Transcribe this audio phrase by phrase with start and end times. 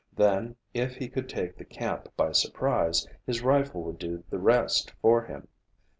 [0.15, 4.89] Then, if he could take the camp by surprise, his rifle would do the rest
[4.99, 5.47] for him.